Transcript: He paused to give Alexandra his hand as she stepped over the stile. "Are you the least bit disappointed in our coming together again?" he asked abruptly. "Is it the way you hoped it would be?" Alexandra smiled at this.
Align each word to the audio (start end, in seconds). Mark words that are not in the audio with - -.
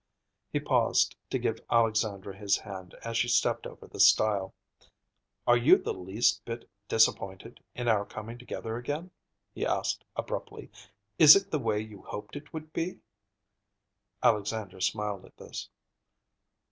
He 0.51 0.59
paused 0.59 1.15
to 1.29 1.37
give 1.37 1.59
Alexandra 1.69 2.35
his 2.35 2.57
hand 2.57 2.95
as 3.05 3.17
she 3.17 3.27
stepped 3.27 3.67
over 3.67 3.85
the 3.85 3.99
stile. 3.99 4.51
"Are 5.45 5.55
you 5.55 5.77
the 5.77 5.93
least 5.93 6.43
bit 6.43 6.67
disappointed 6.87 7.59
in 7.75 7.87
our 7.87 8.03
coming 8.03 8.39
together 8.39 8.77
again?" 8.77 9.11
he 9.53 9.63
asked 9.63 10.03
abruptly. 10.15 10.71
"Is 11.19 11.35
it 11.35 11.51
the 11.51 11.59
way 11.59 11.79
you 11.79 12.01
hoped 12.01 12.35
it 12.35 12.51
would 12.51 12.73
be?" 12.73 12.97
Alexandra 14.23 14.81
smiled 14.81 15.23
at 15.23 15.37
this. 15.37 15.69